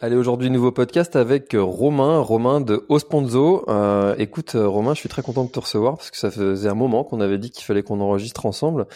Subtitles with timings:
[0.00, 3.68] Allez, aujourd'hui, nouveau podcast avec Romain, Romain de Osponzo.
[3.68, 6.76] Euh, écoute, Romain, je suis très content de te recevoir parce que ça faisait un
[6.76, 8.86] moment qu'on avait dit qu'il fallait qu'on enregistre ensemble.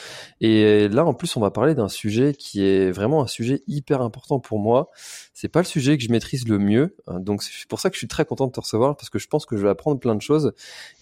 [0.40, 4.00] Et là, en plus, on va parler d'un sujet qui est vraiment un sujet hyper
[4.00, 4.90] important pour moi.
[5.34, 6.94] C'est pas le sujet que je maîtrise le mieux.
[7.08, 9.18] Hein, donc, c'est pour ça que je suis très content de te recevoir parce que
[9.18, 10.52] je pense que je vais apprendre plein de choses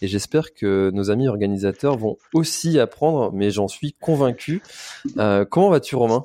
[0.01, 4.63] et j'espère que nos amis organisateurs vont aussi apprendre, mais j'en suis convaincu.
[5.19, 6.25] Euh, comment vas-tu, Romain?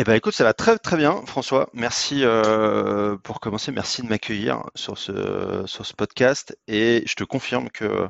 [0.00, 1.70] Eh ben écoute, ça va très très bien, François.
[1.72, 7.24] Merci euh, pour commencer, merci de m'accueillir sur ce sur ce podcast et je te
[7.24, 8.08] confirme que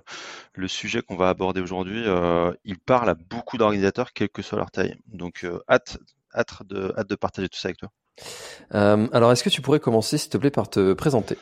[0.53, 4.59] le sujet qu'on va aborder aujourd'hui, euh, il parle à beaucoup d'organisateurs, quelle que soit
[4.59, 4.97] leur taille.
[5.07, 5.97] Donc euh, hâte
[6.35, 7.89] hâte de hâte de partager tout ça avec toi.
[8.71, 11.39] alors est-ce que tu pourrais commencer, s'il te plaît, par te présenter?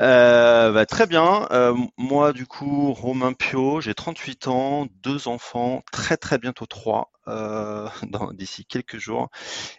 [0.00, 1.48] Euh, bah, très bien.
[1.50, 7.10] Euh, moi, du coup, Romain Pio, j'ai 38 ans, deux enfants, très très bientôt trois
[7.26, 7.88] euh,
[8.34, 9.28] d'ici quelques jours.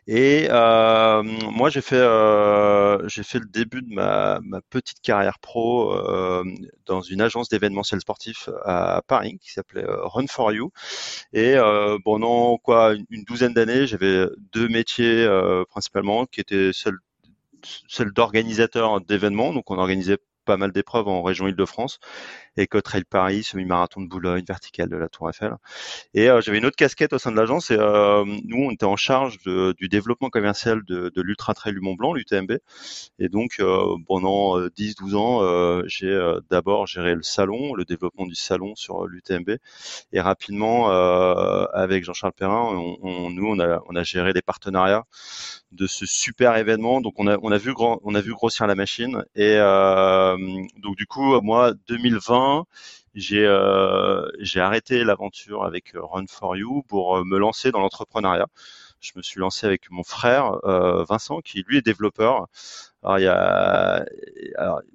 [0.08, 5.96] Et euh, moi, j'ai fait euh, j'ai fait le début de ma, petite carrière pro
[6.86, 10.72] dans une agence d'événementiel sportif à Paris qui s'appelait Run for You.
[11.34, 11.56] Et
[12.04, 15.28] pendant quoi une douzaine d'années, j'avais deux métiers
[15.70, 16.98] principalement qui étaient celle
[17.88, 19.54] celle d'organisateur d'événements.
[19.54, 22.00] Donc, on organisait pas mal d'épreuves en région Île-de-France,
[22.60, 25.56] Eco Trail Paris, semi-marathon de Boulogne, vertical de la Tour Eiffel.
[26.14, 28.86] Et euh, j'avais une autre casquette au sein de l'agence et euh, nous, on était
[28.86, 32.58] en charge du développement commercial de, de l'Ultra Trail du Mont Blanc, l'UTMB.
[33.20, 38.76] Et donc, euh, pendant 10-12 ans, j'ai d'abord géré le salon, le développement du salon
[38.76, 39.58] sur l'UTMB.
[40.12, 40.90] Et rapidement,
[41.74, 45.06] avec Jean-Charles Perrin, on, nous, on a, on a géré les partenariats
[45.72, 47.02] de ce super événement.
[47.02, 49.24] Donc, on a, on a, vu, grand, on a vu grossir la machine.
[49.36, 52.49] Et donc, du coup, moi, 2020,
[53.16, 57.80] j'ai euh, j'ai arrêté l'aventure avec euh, Run for You pour euh, me lancer dans
[57.80, 58.48] l'entrepreneuriat.
[59.00, 60.60] Je me suis lancé avec mon frère
[61.08, 62.48] Vincent, qui lui est développeur.
[63.02, 64.06] Alors il y a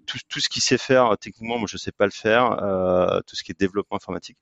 [0.07, 2.51] tout, tout, ce qu'il sait faire techniquement, moi je sais pas le faire.
[3.27, 4.37] tout ce qui est développement informatique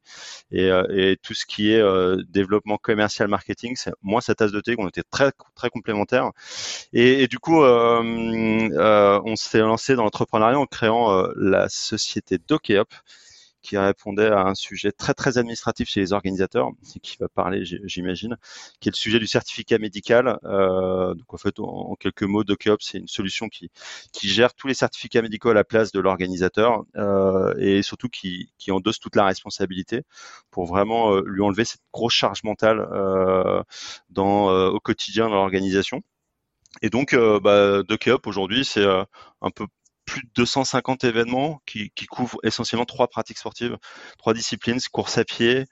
[0.50, 1.82] et, et tout ce qui est
[2.28, 4.74] développement commercial marketing, c'est moi sa tasse de thé.
[4.78, 6.30] On était très très complémentaires.
[6.92, 12.92] Et, et du coup, on s'est lancé dans l'entrepreneuriat en créant la société Dokeop
[13.62, 17.64] qui répondait à un sujet très très administratif chez les organisateurs, et qui va parler,
[17.64, 18.36] j'imagine,
[18.80, 20.38] qui est le sujet du certificat médical.
[20.44, 23.70] Euh, donc en fait, en, quelques mots, DocOps, c'est une solution qui
[24.12, 28.52] qui gère tous les certificats médicaux à la place de l'organisateur euh, et surtout qui
[28.58, 30.02] qui endosse toute la responsabilité
[30.50, 33.62] pour vraiment euh, lui enlever cette grosse charge mentale euh,
[34.10, 36.02] dans euh, au quotidien dans l'organisation.
[36.82, 37.82] Et donc, euh, bah,
[38.24, 39.66] aujourd'hui, c'est un peu
[40.04, 43.76] plus de 250 événements qui, couvrent essentiellement trois pratiques sportives,
[44.18, 45.66] trois disciplines, course à pied,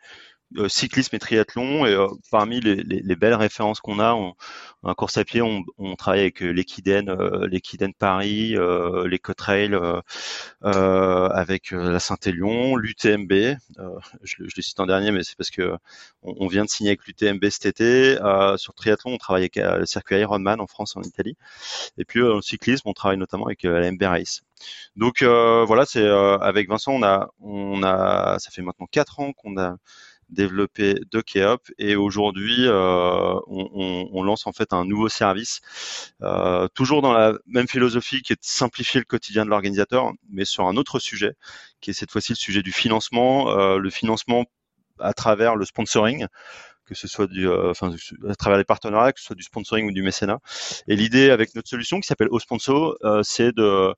[0.57, 1.87] euh, cyclisme et triathlon.
[1.87, 4.35] Et euh, parmi les, les, les, belles références qu'on a, on,
[4.83, 9.75] en course à pied, on, on travaille avec euh, l'Equiden, euh, l'Equiden Paris, euh, l'Ecotrail,
[10.63, 13.33] avec la Saint-Élion, l'UTMB.
[14.23, 15.77] je, je le cite en dernier, mais c'est parce que
[16.23, 18.17] on, vient de signer avec l'UTMB cet été.
[18.57, 21.37] sur triathlon, on travaille avec le circuit Ironman en France, en Italie.
[21.99, 24.43] Et puis en cyclisme, on travaille notamment avec la MB Race.
[24.97, 29.59] Donc voilà, c'est avec Vincent, on a, on a, ça fait maintenant quatre ans qu'on
[29.59, 29.77] a
[30.31, 35.61] développé Dokeop et aujourd'hui euh, on, on, lance en fait un nouveau service,
[36.23, 40.45] euh, toujours dans la même philosophie qui est de simplifier le quotidien de l'organisateur, mais
[40.45, 41.35] sur un autre sujet
[41.81, 44.45] qui est cette fois-ci le sujet du financement, euh, le financement
[44.99, 46.27] à travers le sponsoring
[46.91, 47.95] que ce soit du, euh, enfin,
[48.29, 50.41] à travers les partenariats, que ce soit du sponsoring ou du mécénat.
[50.89, 53.95] Et l'idée avec notre solution qui s'appelle Osponsor, euh, c'est de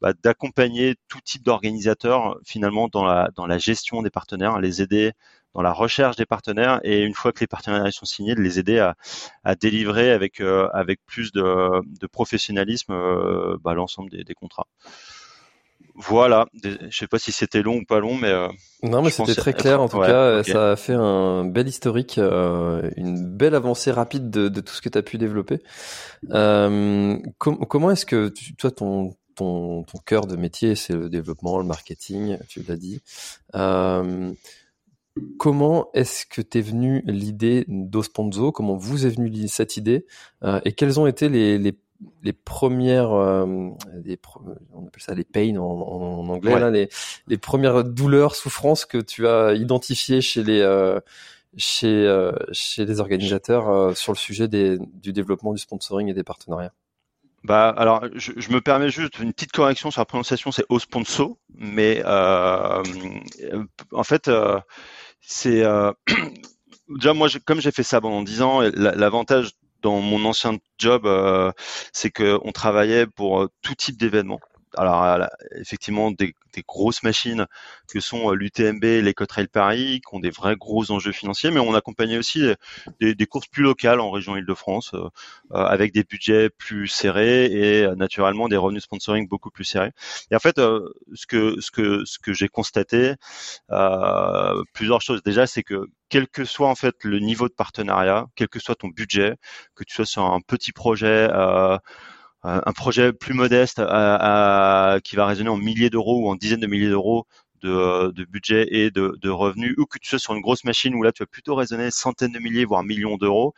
[0.00, 5.12] bah, d'accompagner tout type d'organisateurs finalement dans la dans la gestion des partenaires, les aider
[5.56, 8.58] dans la recherche des partenaires et une fois que les partenariats sont signés, de les
[8.58, 8.94] aider à,
[9.42, 14.66] à délivrer avec euh, avec plus de, de professionnalisme euh, bah, l'ensemble des, des, contrats.
[15.98, 18.48] Voilà, je sais pas si c'était long ou pas long, mais euh,
[18.82, 20.42] non, mais c'était très clair en tout cas.
[20.42, 24.82] Ça a fait un bel historique, euh, une belle avancée rapide de, de tout ce
[24.82, 25.60] que tu as pu développer.
[26.30, 31.08] Euh, com comment est-ce que tu, toi ton ton, ton cœur de métier, c'est le
[31.08, 33.02] développement, le marketing, tu l'as dit.
[33.54, 34.32] Euh,
[35.38, 40.04] Comment est-ce que t'es venu l'idée d'Osponzo Comment vous est venue cette idée?
[40.66, 41.74] Et quelles ont été les, les,
[42.22, 43.70] les premières, euh,
[44.04, 44.18] les,
[44.74, 46.60] on appelle ça les pains en, en anglais, ouais.
[46.60, 46.88] là, les,
[47.26, 51.00] les, premières douleurs, souffrances que tu as identifiées chez les, euh,
[51.56, 56.14] chez, euh, chez les organisateurs euh, sur le sujet des, du développement du sponsoring et
[56.14, 56.72] des partenariats?
[57.44, 61.38] Bah, alors, je, je, me permets juste une petite correction sur la prononciation, c'est Osponso,
[61.54, 62.82] mais euh,
[63.92, 64.28] en fait,
[65.20, 65.92] c'est euh,
[66.88, 69.50] déjà moi, comme j'ai fait ça pendant dix ans, l'avantage
[69.86, 71.08] dans mon ancien job,
[71.92, 74.40] c'est que on travaillait pour tout type d'événements
[74.76, 76.34] alors effectivement des,
[76.66, 77.46] grosses machines
[77.86, 81.60] que sont euh, l'UTMB, les Cotrail Paris, qui ont des vrais gros enjeux financiers, mais
[81.60, 82.46] on accompagnait aussi
[83.00, 85.08] des, courses plus locales en région Île-de-France, euh,
[85.52, 89.92] euh, avec des budgets plus serrés et naturellement des revenus sponsoring beaucoup plus serrés.
[90.30, 93.14] Et en fait, ce que ce que ce que j'ai constaté,
[94.72, 95.22] plusieurs choses.
[95.22, 98.76] Déjà, c'est que quel que soit en fait le niveau de partenariat, quel que soit
[98.76, 99.34] ton budget,
[99.74, 101.28] que tu sois sur un petit projet
[102.46, 106.88] un projet plus modeste qui va résonner en milliers d'euros ou en dizaines de milliers
[106.88, 107.26] d'euros
[107.62, 111.12] de, budget et de, revenus, ou que tu sois sur une grosse machine où là
[111.12, 113.54] tu vas plutôt raisonner centaines de milliers, voire millions d'euros,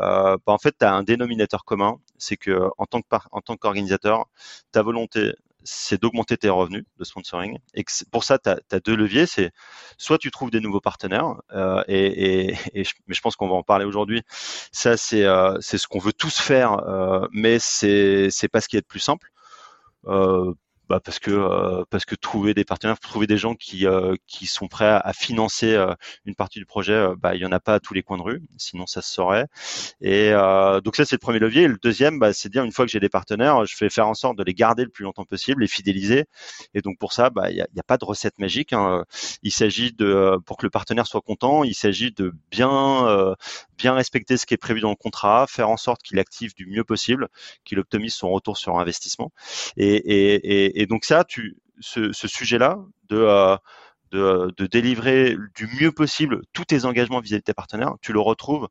[0.00, 4.26] euh, bah, en fait tu as un dénominateur commun, c'est que en tant qu'organisateur,
[4.72, 5.32] ta volonté
[5.64, 7.58] c'est d'augmenter tes revenus de sponsoring.
[7.74, 9.26] Et pour ça, tu as, deux leviers.
[9.26, 9.50] C'est
[9.98, 13.62] soit tu trouves des nouveaux partenaires, euh, et, je, mais je pense qu'on va en
[13.62, 14.22] parler aujourd'hui.
[14.72, 18.80] Ça, c'est euh, ce qu'on veut tous faire, euh, mais c'est pas ce qui est
[18.80, 19.30] le plus simple.
[20.90, 24.14] Euh, bah parce que euh, parce que trouver des partenaires, trouver des gens qui euh,
[24.26, 25.94] qui sont prêts à, financer euh,
[26.24, 28.22] une partie du projet, bah il y en a pas à tous les coins de
[28.22, 29.46] rue, sinon ça se saurait.
[30.00, 30.32] Et
[30.84, 31.68] donc ça c'est le premier levier.
[31.68, 34.14] Le deuxième, bah, c'est dire une fois que j'ai des partenaires, je fais faire en
[34.14, 36.26] sorte de les garder le plus longtemps possible, les fidéliser.
[36.74, 38.72] Et donc pour ça, bah il y a, pas de recette magique.
[38.72, 39.04] Hein.
[39.42, 43.36] Il s'agit de pour que le partenaire soit content, il s'agit de bien
[43.78, 46.66] bien respecter ce qui est prévu dans le contrat, faire en sorte qu'il active du
[46.66, 47.28] mieux possible,
[47.64, 49.32] qu'il optimise son retour sur investissement.
[49.76, 52.78] Et, et, et et donc ça, tu, ce, sujet-là
[53.10, 53.56] de, euh,
[54.12, 58.20] de, de, délivrer du mieux possible tous tes engagements vis-à-vis de tes partenaires, tu le
[58.20, 58.68] retrouves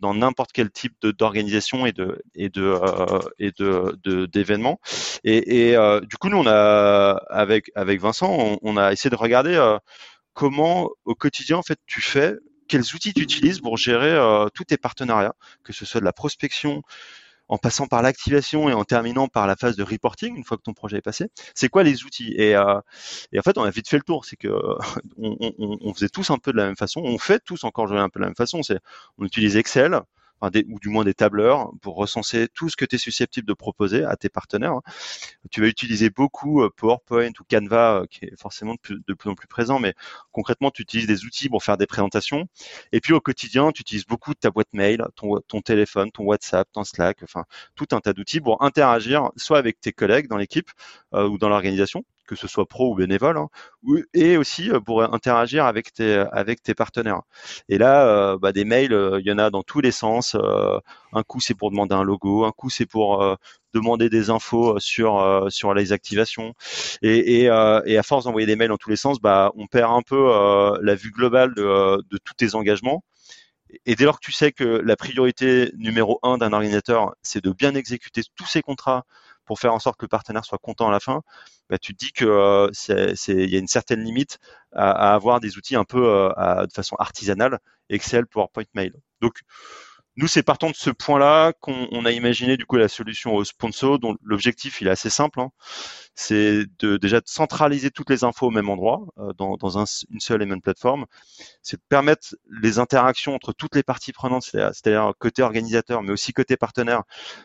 [0.00, 4.80] dans n'importe quel type d'organisation et de et de euh, et de d'événements.
[5.22, 9.56] Et, euh, du coup, nous, on a avec avec Vincent, on, a essayé de regarder
[10.34, 12.34] comment au quotidien en fait tu fais,
[12.66, 14.18] quels outils tu utilises pour gérer
[14.52, 16.82] tous tes partenariats, que ce soit de la prospection,
[17.48, 20.62] en passant par l'activation et en terminant par la phase de reporting une fois que
[20.62, 21.28] ton projet est passé.
[21.54, 22.34] C'est quoi les outils?
[22.36, 22.80] Et, euh,
[23.32, 24.24] et, en fait, on a vite fait le tour.
[24.24, 24.48] C'est que
[25.18, 27.00] on, on, on, faisait tous un peu de la même façon.
[27.04, 28.62] On fait tous encore un peu de la même façon.
[28.62, 28.78] C'est
[29.18, 30.00] on utilise Excel,
[30.42, 34.04] ou du moins des tableurs pour recenser tout ce que tu es susceptible de proposer
[34.04, 34.72] à tes partenaires.
[34.72, 34.82] Hein.
[35.50, 39.34] Tu vas utiliser beaucoup euh, PowerPoint ou Canva, euh, qui est forcément de plus, en
[39.34, 39.94] plus présent, mais
[40.32, 42.46] concrètement, tu utilises des outils pour faire des présentations.
[42.92, 46.68] Et puis au quotidien, tu utilises beaucoup ta boîte mail, ton, ton téléphone, ton WhatsApp,
[46.72, 47.44] ton Slack, enfin
[47.74, 50.70] tout un tas d'outils pour interagir soit avec tes collègues dans l'équipe
[51.14, 53.48] euh, ou dans l'organisation, que ce soit pro ou bénévole, hein,
[54.14, 57.22] et aussi euh, pour interagir avec tes avec tes partenaires.
[57.68, 60.36] Et là, euh, bah, des mails, euh, il y en a dans tous les sens.
[61.12, 63.36] un coup, c'est pour demander un logo, un coup, c'est pour
[63.74, 66.54] demander des infos sur sur les activations.
[67.02, 69.92] Et, et, et à force d'envoyer des mails dans tous les sens, bah, on perd
[69.92, 73.02] un peu la vue globale de, de tous tes engagements.
[73.84, 77.50] Et dès lors que tu sais que la priorité numéro un d'un organisateur, c'est de
[77.50, 79.04] bien exécuter tous ses contrats
[79.46, 81.22] pour faire en sorte que le partenaire soit content à la fin,
[81.70, 82.70] bah, tu te dis que euh,
[83.28, 84.38] il y a une certaine limite
[84.72, 87.58] à, avoir des outils un peu euh, de façon artisanale,
[87.88, 88.92] Excel, PowerPoint, Mail.
[89.20, 89.40] Donc
[90.16, 93.98] nous, c'est partant de ce point-là qu'on a imaginé du coup la solution au sponsor,
[93.98, 95.40] dont l'objectif il est assez simple.
[95.40, 95.50] Hein.
[96.14, 99.84] C'est de déjà de centraliser toutes les infos au même endroit, euh, dans, dans un,
[100.10, 101.04] une seule et même plateforme.
[101.62, 106.32] C'est de permettre les interactions entre toutes les parties prenantes, c'est-à-dire côté organisateur, mais aussi
[106.32, 107.02] côté partenaire,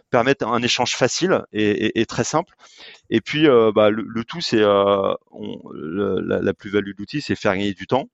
[0.10, 2.54] permettre un échange facile et très simple.
[3.10, 5.14] Et puis, euh, bah, le, tout, c'est euh,
[5.74, 8.08] la, la plus-value de l'outil, c'est faire gagner du temps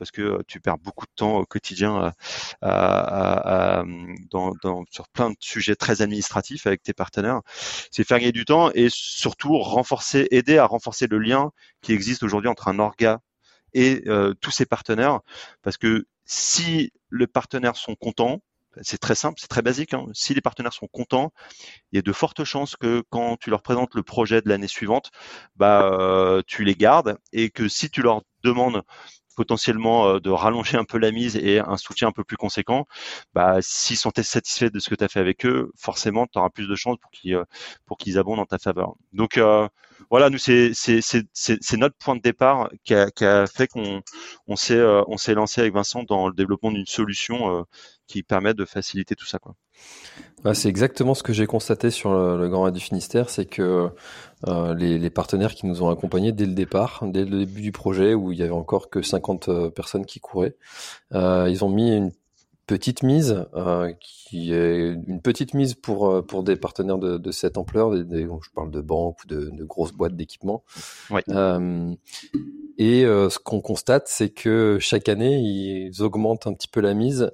[0.00, 2.12] parce que euh, tu perds beaucoup de temps au quotidien
[2.62, 3.84] à,
[4.30, 7.42] dans, dans, sur plein de sujets très administratifs avec tes partenaires.
[7.92, 11.52] C'est faire gagner du temps et surtout renforcer, aider à renforcer le lien
[11.82, 13.20] qui existe aujourd'hui entre un orga
[13.74, 15.20] et euh, tous ses partenaires,
[15.62, 18.40] parce que si les partenaires sont contents,
[18.82, 19.94] c'est très simple, c'est très basique.
[19.94, 20.06] Hein.
[20.12, 21.32] Si les partenaires sont contents,
[21.92, 24.68] il y a de fortes chances que quand tu leur présentes le projet de l'année
[24.68, 25.10] suivante,
[25.56, 28.82] bah euh, tu les gardes et que si tu leur demandes
[29.40, 32.86] potentiellement euh, de rallonger un peu la mise et un soutien un peu plus conséquent,
[33.32, 36.50] bah, s'ils sont satisfaits de ce que tu as fait avec eux, forcément, tu auras
[36.50, 37.44] plus de chances pour qu'ils euh,
[37.86, 38.96] pour qu'ils abondent en ta faveur.
[39.14, 39.66] Donc euh,
[40.10, 40.72] voilà, nous c'est
[41.78, 44.02] notre point de départ qui a, fait qu'on
[44.46, 47.64] on s'est on s'est lancé avec Vincent dans le développement d'une solution
[48.10, 49.54] qui permet de faciliter tout ça quoi.
[50.52, 53.88] c'est exactement ce que j'ai constaté sur le, Grand Raid du Finistère, c'est que
[54.48, 58.14] euh, les, partenaires qui nous ont accompagnés dès le départ, dès le début du projet
[58.14, 60.56] où il y avait encore que 50 euh, personnes qui couraient,
[61.14, 62.10] euh, ils ont mis une
[62.66, 63.46] petite mise
[64.00, 68.70] qui est une petite mise pour pour des partenaires de, cette ampleur, des, je parle
[68.70, 70.64] de banques ou de, grosses boîtes d'équipement.
[72.82, 77.30] Et ce qu'on constate, c'est que chaque année, ils augmentent un petit peu la mise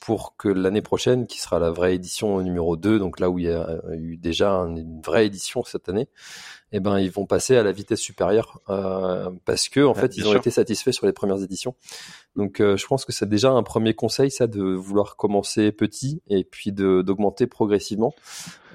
[0.00, 3.44] pour que l'année prochaine, qui sera la vraie édition numéro 2, donc là où il
[3.44, 6.08] y a eu déjà une vraie édition cette année,
[6.72, 10.26] eh ben ils vont passer à la vitesse supérieure euh, parce que en fait ils
[10.26, 11.74] ont été satisfaits sur les premières éditions.
[12.36, 16.22] Donc euh, je pense que c'est déjà un premier conseil ça de vouloir commencer petit
[16.28, 18.14] et puis d'augmenter progressivement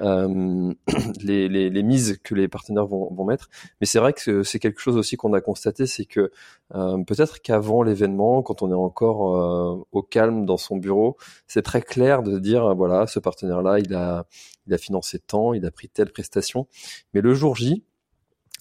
[0.02, 0.74] euh,
[1.24, 3.50] les, les, les, mises que les partenaires vont, vont mettre.
[3.82, 6.32] Mais c'est vrai que c'est quelque chose aussi qu'on a constaté, c'est que
[6.76, 11.62] euh, peut-être qu'avant l'événement, quand on est encore euh, au calme dans son bureau, c'est
[11.62, 14.26] très clair de dire voilà ce partenaire là il a
[14.68, 16.68] il a financé tant, il a pris telle prestation.
[17.14, 17.84] Mais le jour J,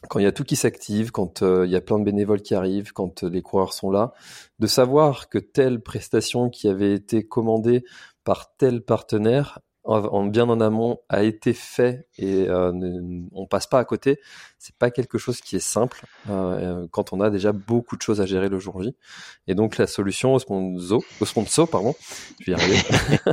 [0.09, 2.43] quand il y a tout qui s'active, quand euh, il y a plein de bénévoles
[2.43, 4.13] qui arrivent, quand euh, les coureurs sont là,
[4.59, 7.85] de savoir que telle prestation qui avait été commandée
[8.25, 12.73] par tel partenaire en, bien en amont a été fait et euh,
[13.33, 14.21] on passe pas à côté,
[14.59, 18.21] c'est pas quelque chose qui est simple euh, quand on a déjà beaucoup de choses
[18.21, 18.97] à gérer le jour J.
[19.47, 21.95] Et donc la solution au sponsor, au sponsor pardon,
[22.41, 22.79] je vais y arriver,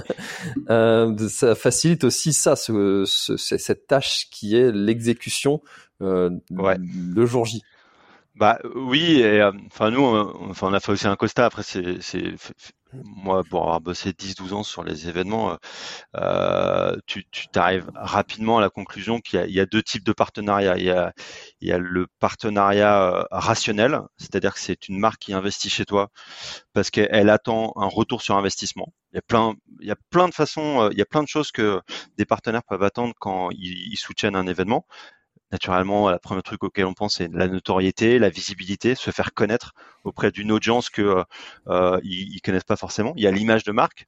[0.69, 5.61] euh, ça facilite aussi ça, ce, ce, cette tâche qui est l'exécution
[6.03, 7.61] euh, le jour J.
[8.35, 11.45] Bah oui, et euh, enfin nous, enfin on a fait aussi un constat.
[11.45, 11.99] Après, c'est
[13.03, 15.57] moi pour avoir bossé 10-12 ans sur les événements,
[16.15, 20.77] euh, tu t'arrives rapidement à la conclusion qu'il y, a deux types de partenariats.
[20.77, 21.13] Il y a,
[21.61, 26.09] il y a le partenariat rationnel, c'est-à-dire que c'est une marque qui investit chez toi
[26.73, 28.93] parce qu'elle attend un retour sur investissement.
[29.11, 31.27] Il y a plein, il y a plein de façons, il y a plein de
[31.27, 31.81] choses que
[32.17, 34.85] des partenaires peuvent attendre quand ils soutiennent un événement
[35.53, 39.73] naturellement, le premier truc auquel on pense, c'est la notoriété, la visibilité, se faire connaître
[40.03, 41.23] auprès d'une audience que euh,
[41.67, 43.13] euh ils, connaissent pas forcément.
[43.15, 44.07] Il y a l'image de marque,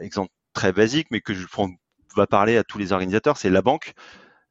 [0.00, 1.70] exemple très basique, mais que je prends,
[2.16, 3.92] va parler à tous les organisateurs, c'est la banque.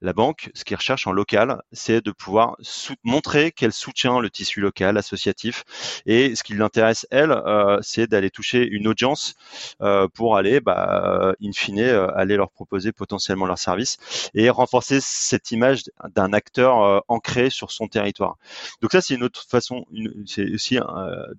[0.03, 2.57] La banque, ce qu'elle recherche en local, c'est de pouvoir
[3.03, 5.63] montrer qu'elle soutient le tissu local, associatif.
[6.07, 9.35] Et ce qui l'intéresse, elle, euh, c'est d'aller toucher une audience
[9.81, 13.97] euh, pour aller, bah, in fine, euh, aller leur proposer potentiellement leur service
[14.33, 15.83] et renforcer cette image
[16.15, 18.37] d'un acteur ancré sur son territoire.
[18.81, 19.85] Donc ça, c'est une autre façon,
[20.25, 20.79] c'est aussi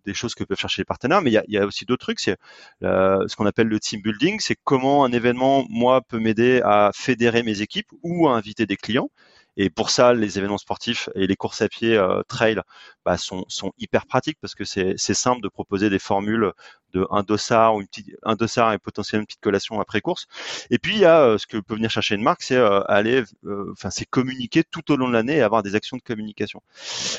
[0.04, 2.04] des choses que peuvent chercher les partenaires, mais il y a, y a aussi d'autres
[2.04, 2.20] trucs.
[2.20, 2.38] C'est
[2.80, 7.42] ce qu'on appelle le team building, c'est comment un événement, moi, peut m'aider à fédérer
[7.42, 9.10] mes équipes ou à inviter des clients.
[9.56, 12.60] Et pour ça, les événements sportifs et les courses à pied euh, trail
[13.04, 16.52] bah, sont, sont, hyper pratiques parce que c'est simple de proposer des formules
[16.94, 18.34] de un dossard ou une petite, un
[18.72, 20.26] et potentiellement une petite collation après course.
[20.70, 22.80] Et puis il y a euh, ce que peut venir chercher une marque, c'est euh,
[22.88, 23.24] aller,
[23.72, 26.62] enfin c'est communiquer tout au long de l'année et avoir des actions de communication.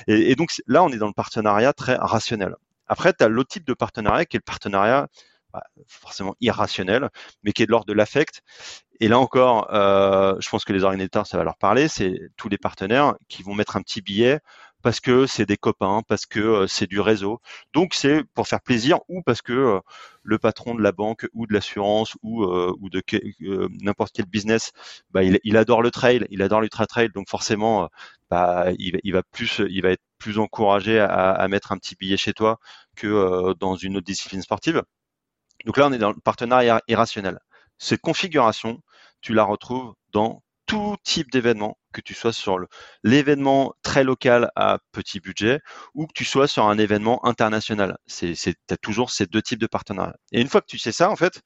[0.07, 2.55] Et, et, donc là, on est dans le partenariat très rationnel.
[2.87, 5.07] Après, tu as l'autre type de partenariat qui est le partenariat
[5.53, 7.09] bah, forcément irrationnel,
[7.43, 8.41] mais qui est de l'ordre de l'affect.
[9.03, 12.47] Et là encore, euh, je pense que les organisateurs, ça va leur parler, c'est tous
[12.47, 14.39] les partenaires qui vont mettre un petit billet
[14.81, 17.41] parce que c'est des copains, parce que euh, c'est du réseau.
[17.73, 19.79] Donc c'est pour faire plaisir ou parce que euh,
[20.23, 23.03] le patron de la banque ou de l'assurance ou, ou de
[23.81, 24.71] n'importe quel business,
[25.11, 27.89] bah, il, adore le trail, il adore l'ultra trail, donc forcément,
[28.29, 32.15] bah, il, va plus, il va être plus encouragé à, à mettre un petit billet
[32.15, 32.57] chez toi
[32.95, 34.81] que dans une autre discipline sportive.
[35.65, 37.39] Donc là, on est dans le partenariat irrationnel.
[37.79, 38.81] Cette configuration,
[39.23, 42.57] tu la retrouves dans tout type d'événement, que tu sois sur
[43.03, 45.59] l'événement très local à petit budget
[45.93, 47.97] ou que tu sois sur un événement international.
[48.07, 48.35] Tu
[48.69, 50.15] as toujours ces deux types de partenariats.
[50.31, 51.41] Et une fois que tu sais ça, en fait,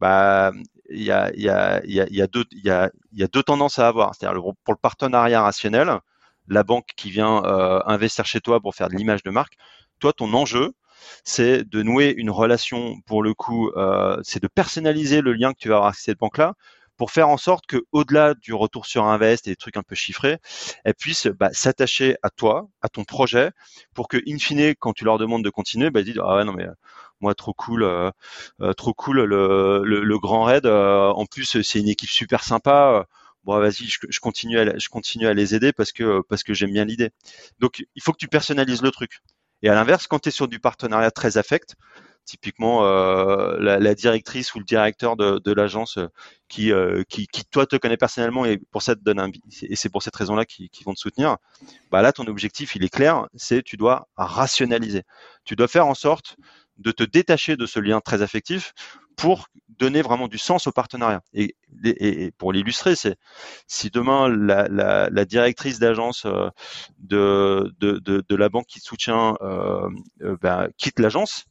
[0.00, 0.52] bah,
[0.90, 4.14] il y a deux tendances à avoir.
[4.14, 5.98] C'est-à-dire pour le partenariat rationnel,
[6.48, 9.54] la banque qui vient euh, investir chez toi pour faire de l'image de marque,
[9.98, 10.72] toi, ton enjeu,
[11.24, 15.58] c'est de nouer une relation, pour le coup, euh, c'est de personnaliser le lien que
[15.58, 16.54] tu vas avoir avec cette banque-là
[16.96, 19.94] pour faire en sorte que au-delà du retour sur invest et des trucs un peu
[19.94, 20.38] chiffrés,
[20.84, 23.50] elle puisse bah, s'attacher à toi, à ton projet,
[23.94, 26.44] pour que in fine, quand tu leur demandes de continuer, bah, ils disent ah ouais
[26.44, 26.66] non mais
[27.20, 28.10] moi trop cool, euh,
[28.60, 30.66] euh, trop cool le, grand raid.
[30.66, 33.06] en plus c'est une équipe super sympa.
[33.44, 36.54] bon vas-y, je, je, continue à, je continue à les aider parce que parce que
[36.54, 37.10] j'aime bien l'idée.
[37.60, 39.20] Donc il faut que tu personnalises le truc.
[39.62, 41.76] Et à l'inverse, quand tu es sur du partenariat très affect,
[42.24, 46.08] typiquement euh, la, directrice ou le directeur de, l'agence euh,
[46.48, 49.30] qui, euh, qui, qui, toi te connaît personnellement et pour ça te donne un
[49.62, 51.36] et c'est pour cette raison-là qu'ils vont te soutenir.
[51.90, 55.02] Bah là, ton objectif il est clair, c'est tu dois rationaliser.
[55.44, 56.36] Tu dois faire en sorte
[56.78, 58.72] de te détacher de ce lien très affectif
[59.16, 59.48] pour
[59.78, 61.22] donner vraiment du sens au partenariat.
[61.34, 61.54] Et,
[62.38, 63.16] pour l'illustrer, c'est
[63.66, 66.26] si demain la, la, la directrice d'agence
[66.98, 69.88] de, de, de, de, la banque qui te soutient euh,
[70.40, 71.46] ben, quitte l'agence,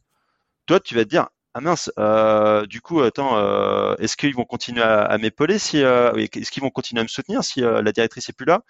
[0.80, 4.80] tu vas te dire ah mince, euh, du coup, attends, euh, est-ce qu'ils vont continuer
[4.82, 8.32] à, m'épauler si, euh, est-ce qu'ils vont continuer à me soutenir si la directrice est
[8.32, 8.62] plus là?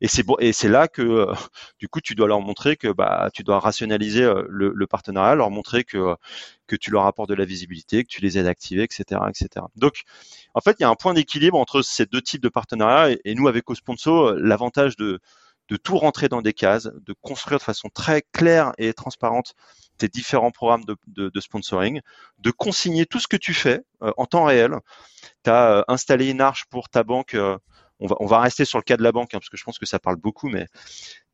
[0.00, 1.28] Et c'est bon, et c'est là que,
[1.78, 5.84] du coup, tu dois leur montrer que bah, tu dois rationaliser le, partenariat, leur montrer
[5.84, 6.16] que
[6.66, 9.66] que tu leur apportes de la visibilité, que tu les aides à activer, etc., etc.
[9.76, 10.02] Donc,
[10.54, 13.10] en fait, il y a un point d'équilibre entre ces deux types de partenariats.
[13.12, 15.20] Et, et nous, avec Osponso, l'avantage de
[15.68, 19.54] de tout rentrer dans des cases, de construire de façon très claire et transparente
[19.96, 22.00] tes différents programmes de, sponsoring,
[22.38, 24.72] de consigner tout ce que tu fais euh, en temps réel.
[25.44, 27.36] Tu as euh, installé une arche pour ta banque.
[28.02, 29.56] Euh, on, va, on va rester sur le cas de la banque, hein, parce que
[29.56, 30.66] je pense que ça parle beaucoup, mais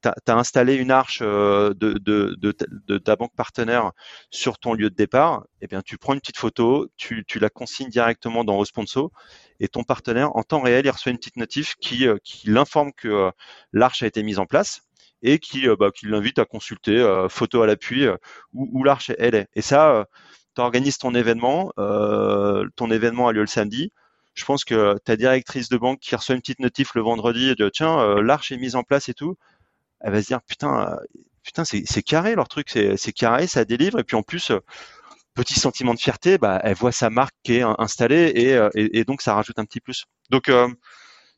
[0.03, 3.93] tu as, installé une arche de, de, de, ta banque partenaire
[4.31, 5.45] sur ton lieu de départ.
[5.61, 9.13] Eh bien, tu prends une petite photo, tu, tu la consignes directement dans Responso
[9.59, 13.31] et ton partenaire, en temps réel, il reçoit une petite notif qui, qui l'informe que
[13.73, 14.83] l'arche a été mise en place
[15.23, 18.17] et qui, euh, bah, qui l'invite à consulter euh, photo à l'appui euh,
[18.53, 19.49] où, où l'arche elle est.
[19.55, 20.07] Et ça,
[20.55, 23.93] tu organises ton événement, ton événement a lieu le samedi.
[24.35, 27.71] Je pense que ta directrice de banque qui reçoit une petite notif le vendredi dit
[27.73, 29.37] tiens l'arche est mise en place et tout,
[30.01, 30.99] elle va se dire putain
[31.43, 34.53] putain c'est carré leur truc, c'est carré, ça délivre et puis en plus
[35.35, 38.33] petit sentiment de fierté, bah, elle voit sa marque qui est installée
[38.75, 40.05] et, donc ça rajoute un petit plus.
[40.31, 40.69] Donc euh,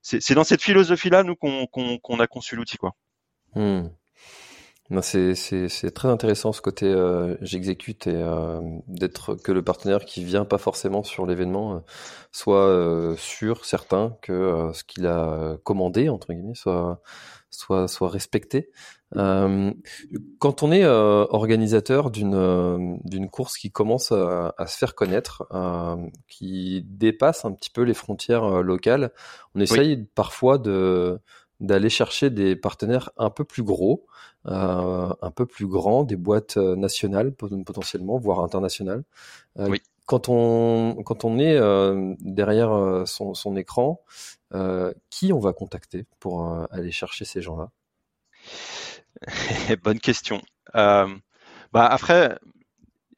[0.02, 2.92] c'est dans cette philosophie-là nous qu'on qu'on a conçu l'outil quoi.
[3.54, 3.88] Hmm.
[5.00, 10.44] C'est très intéressant ce côté euh, j'exécute et euh, d'être que le partenaire qui vient
[10.44, 11.78] pas forcément sur l'événement euh,
[12.30, 17.00] soit sûr, certain que ce qu'il a commandé entre guillemets soit
[17.48, 18.70] soit soit respecté.
[19.14, 25.46] quand on est organisateur d'une d'une course qui commence à, à se faire connaître,
[26.28, 29.12] qui dépasse un petit peu les frontières locales,
[29.54, 31.20] on essaye parfois de
[31.62, 34.06] d'aller chercher des partenaires un peu plus gros,
[34.46, 39.04] euh, un peu plus grands, des boîtes euh, nationales potentiellement, voire internationales.
[39.58, 39.80] Euh, oui.
[40.04, 41.56] Quand on quand on est
[42.20, 44.02] derrière son, son écran,
[45.10, 47.70] qui on va contacter pour aller chercher ces gens-là?
[49.84, 50.42] Bonne question.
[50.74, 51.12] bah
[51.72, 52.36] après,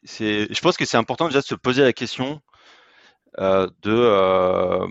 [0.05, 2.43] je pense que c'est important déjà de se poser la question
[3.39, 4.87] de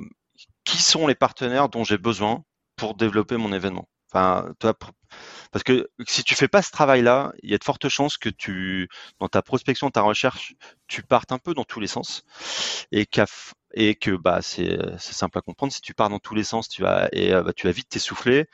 [0.66, 2.44] qui sont les partenaires dont j'ai besoin
[2.84, 3.88] pour développer mon événement.
[5.52, 8.30] Parce que si tu fais pas ce travail-là, il y a de fortes chances que
[8.30, 10.54] tu, dans ta prospection, ta recherche,
[10.88, 12.24] tu partes un peu dans tous les sens
[12.91, 13.08] et,
[13.74, 15.72] et que bah c'est simple à comprendre.
[15.72, 17.89] Si tu pars dans tous les sens, tu vas et euh, bah, tu vas vite
[17.89, 18.48] t'essouffler.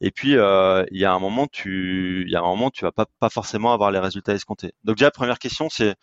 [0.00, 2.84] Et puis euh, il y a un moment, tu, il y a un moment, tu
[2.84, 4.72] vas pas forcément avoir les résultats escomptés.
[4.84, 5.96] Donc déjà, la première question, c'est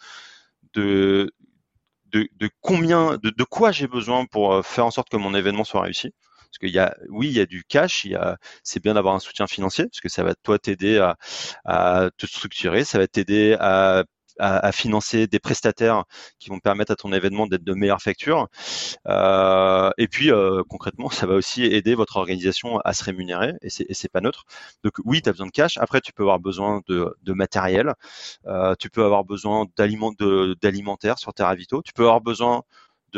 [0.73, 5.63] de combien, de, de quoi j'ai besoin pour euh, faire en sorte que mon événement
[5.63, 6.13] soit réussi?
[6.49, 8.07] Parce qu'il y a, oui, il y a du cash,
[8.63, 10.97] c'est bien d'avoir un soutien financier, parce que ça va toi t'aider
[11.65, 16.05] à, te structurer, ça va t'aider à financer des prestataires
[16.39, 18.47] qui vont permettre à ton événement d'être de meilleure facture.
[19.07, 23.69] Euh, et puis euh, concrètement, ça va aussi aider votre organisation à se rémunérer et
[23.69, 24.45] c'est, c'est pas neutre.
[24.83, 25.77] Donc oui, tu as besoin de cash.
[25.77, 27.93] Après, tu peux avoir besoin de, matériel.
[28.47, 30.11] Euh, tu peux avoir besoin d'aliment,
[30.61, 31.81] d'alimentaire sur tes ravitaux.
[31.83, 32.63] Tu peux avoir besoin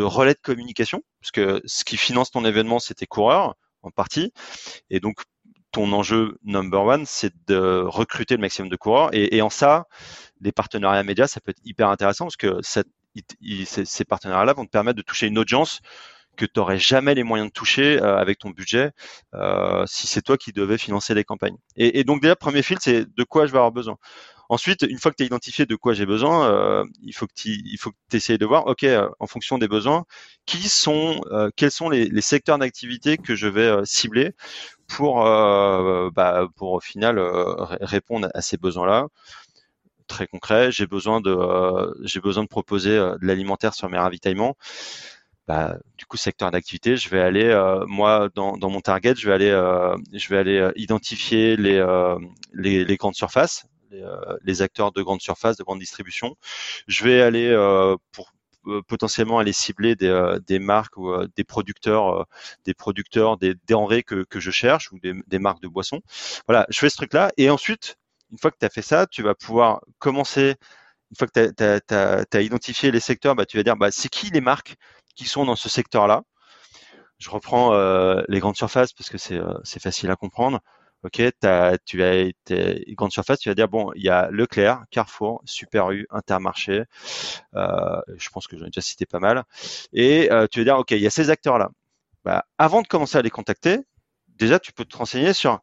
[0.04, 4.34] relais de communication, parce que ce qui finance ton événement, c'est tes coureurs en partie.
[4.90, 5.22] Et donc,
[5.72, 9.10] ton enjeu number one, c'est de recruter le maximum de coureurs.
[9.14, 9.86] Et, en ça,
[10.42, 14.98] les partenariats médias, ça peut être hyper intéressant parce que ces partenariats-là vont te permettre
[14.98, 15.82] de toucher une audience
[16.38, 18.92] que tu n'aurais jamais les moyens de toucher euh, avec ton budget
[19.34, 21.58] euh, si c'est toi qui devais financer les campagnes.
[21.76, 23.98] Et, et donc déjà, premier fil, c'est de quoi je vais avoir besoin.
[24.50, 27.34] Ensuite, une fois que tu as identifié de quoi j'ai besoin, euh, il faut que
[27.36, 30.06] tu il faut que essayes de voir, ok, euh, en fonction des besoins,
[30.48, 34.32] qui sont, euh, quels sont les, les secteurs d'activité que je vais cibler
[34.88, 37.20] pour, bah, pour au final
[37.82, 39.08] répondre à ces besoins-là
[40.08, 40.72] très concret.
[40.72, 41.36] J'ai besoin de,
[42.04, 44.58] j'ai besoin de proposer de l'alimentaire sur mes ravitaillements.
[45.48, 49.34] Bah, du coup, secteur d'activité, je vais aller, moi, dans, dans, mon target, je vais
[49.34, 49.52] aller,
[50.14, 51.84] je vais aller identifier les,
[52.54, 56.36] les, les grandes surfaces, euh, les, acteurs de grande surface, de grande distribution.
[56.88, 58.32] Je vais aller euh, pour
[58.68, 62.26] euh, potentiellement aller cibler des, marques ou des producteurs,
[62.66, 66.02] des producteurs, des denrées que, que je cherche ou des, marques de boissons.
[66.48, 67.98] Voilà, je fais ce truc-là et ensuite,
[68.32, 70.56] une fois que tu as fait ça, tu vas pouvoir commencer
[71.12, 74.30] une fois que tu as, identifié les secteurs, bah, tu vas dire bah, c'est qui
[74.30, 74.76] les marques
[75.16, 76.24] qui sont dans ce secteur-là?
[77.18, 77.74] Je reprends
[78.28, 80.62] les grandes surfaces parce que c'est facile à comprendre.
[81.04, 84.84] Ok, as, tu as été grande surface, tu vas dire bon, il y a Leclerc,
[84.92, 86.84] Carrefour, Super U, Intermarché.
[87.56, 89.44] Euh, je pense que j'en ai déjà cité pas mal.
[89.94, 91.70] Et euh, tu vas dire ok, il y a ces acteurs-là.
[92.26, 93.80] Bah, avant de commencer à les contacter,
[94.28, 95.62] déjà tu peux te renseigner sur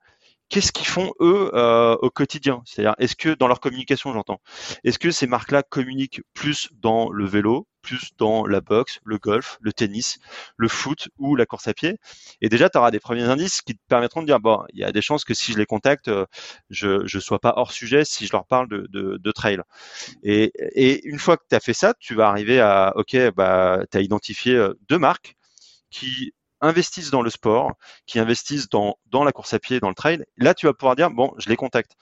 [0.48, 4.40] qu'est-ce qu'ils font eux euh, au quotidien C'est-à-dire, est-ce que dans leur communication, j'entends,
[4.84, 9.58] est-ce que ces marques-là communiquent plus dans le vélo, plus dans la boxe, le golf,
[9.60, 10.18] le tennis,
[10.56, 11.98] le foot ou la course à pied
[12.40, 14.84] Et déjà, tu auras des premiers indices qui te permettront de dire, bon, il y
[14.84, 16.26] a des chances que si je les contacte, euh,
[16.70, 19.60] je ne sois pas hors sujet si je leur parle de, de, trail.
[20.22, 23.80] Et, et, une fois que tu as fait ça, tu vas arriver à, ok, bah,
[23.90, 25.36] tu as identifié euh, deux marques
[25.90, 27.72] qui investissent dans le sport,
[28.06, 30.96] qui investissent dans, dans la course à pied, dans le trail, là, tu vas pouvoir
[30.96, 31.92] dire, bon, je les contacte.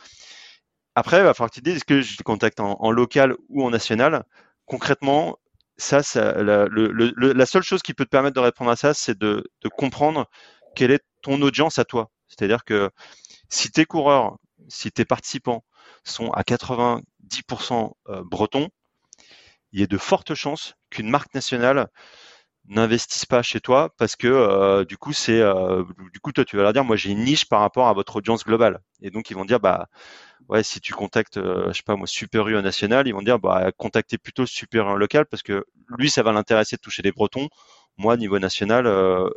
[0.94, 3.37] Après, il va falloir que tu te dises, est-ce que je les contacte en, local
[3.49, 4.25] ou en national?
[4.64, 5.38] Concrètement,
[5.76, 6.02] ça,
[6.42, 9.68] la, la, seule chose qui peut te permettre de répondre à ça, c'est de, de
[9.68, 10.28] comprendre
[10.74, 12.10] quelle est ton audience à toi.
[12.28, 12.90] C'est-à-dire que
[13.48, 14.37] si tes coureurs,
[14.68, 15.64] si tes participants
[16.04, 18.68] sont à 90% euh, bretons,
[19.72, 21.88] il y a de fortes chances qu'une marque nationale
[22.66, 26.56] n'investissent pas chez toi parce que euh, du coup c'est euh, du coup toi tu
[26.56, 29.30] vas leur dire moi j'ai une niche par rapport à votre audience globale et donc
[29.30, 29.88] ils vont dire bah
[30.48, 33.38] ouais si tu contactes euh, je sais pas moi Super U national ils vont dire
[33.38, 35.64] bah contactez plutôt Super U local parce que
[35.98, 37.48] lui ça va l'intéresser de toucher des Bretons.
[37.96, 38.88] Moi niveau national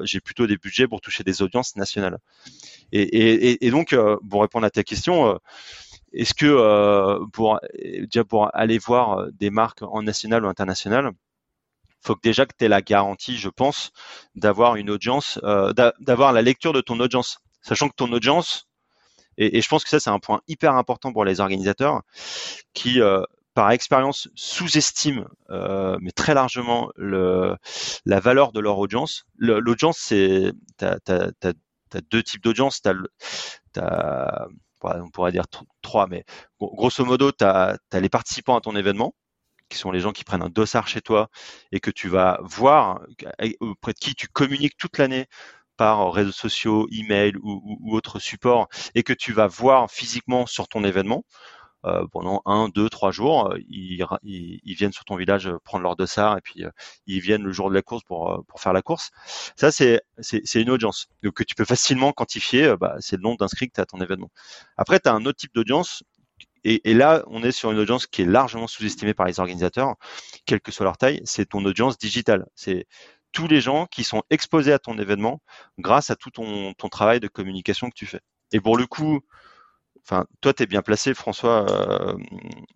[0.01, 2.17] j'ai plutôt des budgets pour toucher des audiences nationales.
[2.91, 3.95] Et, et, et donc
[4.29, 5.39] pour répondre à ta question
[6.13, 7.59] est-ce que pour
[8.11, 11.11] déjà pour aller voir des marques en national ou international
[12.01, 13.91] faut que déjà que tu aies la garantie, je pense,
[14.35, 18.66] d'avoir une audience, euh, d'avoir la lecture de ton audience, sachant que ton audience,
[19.37, 22.01] et, je pense que ça c'est un point hyper important pour les organisateurs,
[22.73, 23.23] qui euh,
[23.57, 27.55] par expérience sous-estiment, euh, mais très largement, le,
[28.05, 29.25] la valeur de leur audience.
[29.35, 32.83] L'audience, c'est, t'as, as, deux types d'audience.
[32.83, 32.93] T'as,
[34.83, 35.45] on pourrait dire
[35.81, 36.23] trois, mais
[36.59, 39.15] grosso modo, tu as, les participants à ton événement,
[39.69, 41.29] qui sont les gens qui prennent un dossard chez toi
[41.71, 43.01] et que tu vas voir
[43.59, 45.25] auprès de qui tu communiques toute l'année
[45.77, 50.67] par réseaux sociaux, email ou, ou, autres supports et que tu vas voir physiquement sur
[50.67, 51.23] ton événement.
[51.85, 54.03] Euh, pendant un, deux, trois jours, euh, ils,
[54.75, 56.71] viennent sur ton village prendre leur dossard et puis euh,
[57.05, 59.11] ils viennent le jour de la course pour, pour faire la course.
[59.55, 60.01] Ça, c'est,
[60.55, 62.75] une audience donc, que tu peux facilement quantifier.
[62.79, 64.31] Bah, c'est le nombre d'inscrits que tu à ton événement.
[64.75, 66.03] Après, tu as un autre type d'audience
[66.63, 69.95] et, là, on est sur une audience qui est largement sous-estimée par les organisateurs,
[70.45, 71.21] quelle que soit leur taille.
[71.23, 72.45] C'est ton audience digitale.
[73.31, 75.41] Tous les gens qui sont exposés à ton événement
[75.77, 78.21] grâce à tout ton, travail de communication que tu fais.
[78.51, 79.21] Et pour le coup,
[80.03, 82.17] enfin, toi, tu es bien placé, François, euh,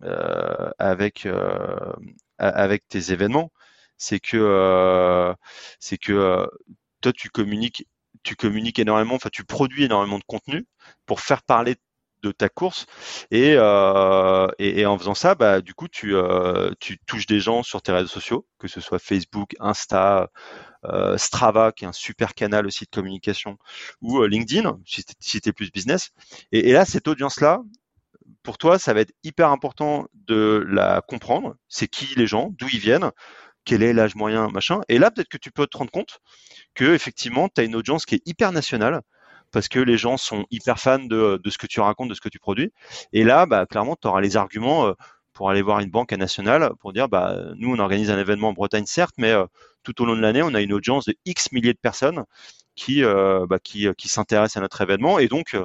[0.02, 1.92] euh, avec, euh,
[2.38, 3.50] avec tes événements.
[3.98, 5.34] C'est que,
[5.80, 6.48] c'est que
[7.00, 7.86] toi, tu communiques,
[8.24, 10.66] tu communiques énormément, enfin, tu produis énormément de contenu
[11.06, 11.76] pour faire parler
[12.22, 12.86] de ta course.
[13.32, 17.62] Euh, et, et, en faisant ça, bah, du coup, tu, euh, tu touches des gens
[17.62, 20.30] sur tes réseaux sociaux, que ce soit Facebook, Insta,
[20.84, 23.58] euh, Strava, qui est un super canal aussi de communication,
[24.00, 24.78] ou LinkedIn,
[25.20, 26.10] si tu plus business.
[26.52, 27.62] Et, et là, cette audience-là,
[28.42, 31.56] pour toi, ça va être hyper important de la comprendre.
[31.68, 33.10] C'est qui les gens, d'où ils viennent,
[33.64, 34.80] quel est l'âge moyen, machin.
[34.88, 36.20] Et là, peut-être que tu peux te rendre compte
[36.74, 39.02] que effectivement, tu as une audience qui est hyper nationale
[39.52, 42.20] parce que les gens sont hyper fans de, de, ce que tu racontes, de ce
[42.20, 42.72] que tu produis.
[43.12, 44.94] Et là, bah, clairement, tu auras les arguments euh,
[45.34, 48.52] pour aller voir une banque nationale pour dire, bah, nous, on organise un événement en
[48.54, 49.44] Bretagne, certes, mais euh,
[49.82, 52.24] tout au long de l'année, on a une audience de X milliers de personnes
[52.74, 55.18] qui, euh, bah, qui, qui s'intéressent à notre événement.
[55.18, 55.56] Et donc,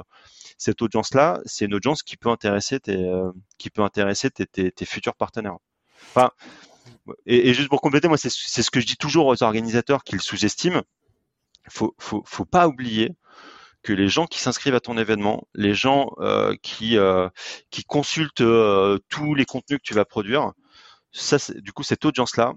[0.58, 3.10] cette audience-là, c'est une audience qui peut intéresser tes,
[3.56, 5.56] qui peut intéresser tes, tes, futurs partenaires.
[6.10, 6.30] Enfin,
[7.24, 10.20] et, et, juste pour compléter, moi, c'est ce que je dis toujours aux organisateurs qu'ils
[10.20, 10.82] sous-estiment.
[11.70, 13.14] Faut, faut, faut pas oublier
[13.92, 17.28] les gens qui s'inscrivent à ton événement, les gens euh, qui euh,
[17.70, 20.52] qui consultent euh, tous les contenus que tu vas produire,
[21.12, 22.54] ça, du coup, cette audience-là,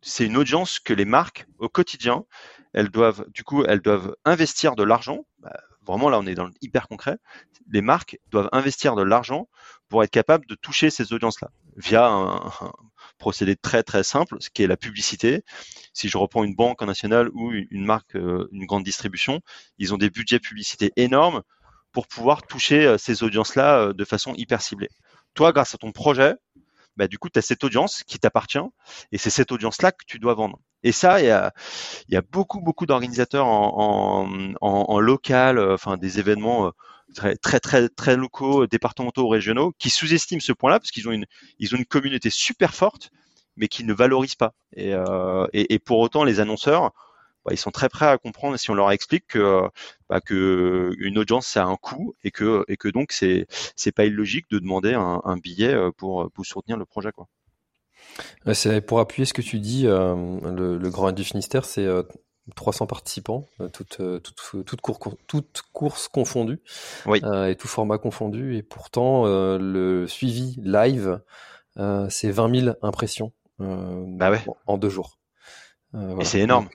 [0.00, 2.24] c'est une audience que les marques au quotidien,
[2.72, 3.24] elles doivent
[4.24, 5.24] investir de l'argent.
[5.38, 7.18] Bah, vraiment, là, on est dans le hyper concret.
[7.70, 9.48] Les marques doivent investir de l'argent
[9.88, 12.52] pour être capables de toucher ces audiences-là via un,
[13.18, 15.44] procédé très très simple, ce qui est la publicité.
[15.92, 19.40] Si je reprends une banque nationale ou une marque, euh, une grande distribution,
[19.78, 21.42] ils ont des budgets publicité énormes
[21.92, 24.90] pour pouvoir toucher euh, ces audiences-là euh, de façon hyper ciblée.
[25.34, 26.34] Toi, grâce à ton projet,
[26.96, 28.58] bah, du coup, tu as cette audience qui t'appartient
[29.12, 30.60] et c'est cette audience-là que tu dois vendre.
[30.82, 31.30] Et ça, il y
[32.16, 34.28] a, beaucoup, beaucoup d'organisateurs en,
[34.60, 36.72] en, local, enfin des événements
[37.14, 41.26] très, très, très, locaux, départementaux, régionaux, qui sous-estiment ce point-là parce qu'ils ont une,
[41.58, 43.10] ils ont une communauté super forte,
[43.56, 44.54] mais qui ne valorisent pas.
[44.74, 46.92] Et, euh, et, et pour autant, les annonceurs,
[47.44, 49.62] bah, ils sont très prêts à comprendre si on leur explique que,
[50.08, 53.92] bah, que une audience ça a un coût et que, et que donc c'est, c'est
[53.92, 57.28] pas illogique de demander un, billet euh, pour, pour soutenir le projet, quoi.
[58.54, 60.14] c'est pour appuyer ce que tu dis, euh,
[60.50, 61.86] le, Grand du Finistère, c'est
[62.56, 66.60] 300 participants, toutes toute, toute, cour, toute course confondue
[67.06, 67.22] oui.
[67.48, 68.56] et tout format confondu.
[68.56, 71.20] Et pourtant, le suivi live,
[71.76, 74.44] c'est 20 000 impressions bah ouais.
[74.66, 75.18] en deux jours.
[75.94, 76.68] Et c'est énorme.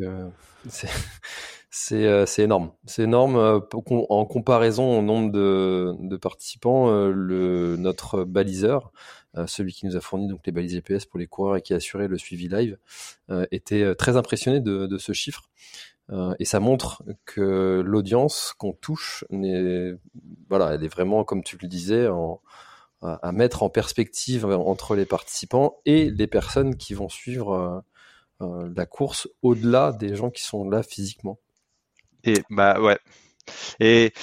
[0.69, 0.89] c'est
[1.69, 2.71] c'est énorme.
[2.85, 6.89] C'est énorme en comparaison au nombre de, de participants.
[6.89, 11.27] le notre baliseur euh, celui qui nous a fourni donc les balises GPS pour les
[11.27, 12.77] coureurs et qui a assuré le suivi live,
[13.29, 15.49] euh, était euh, très impressionné de, ce chiffre.
[16.39, 19.23] et ça montre que l'audience qu'on touche,
[20.49, 22.07] voilà, elle est vraiment, comme tu le disais,
[23.01, 27.83] à mettre en perspective entre les participants et les personnes qui vont suivre
[28.41, 31.37] la course au-delà des gens qui sont là physiquement.
[32.23, 32.97] Et bah ouais,
[33.79, 34.13] et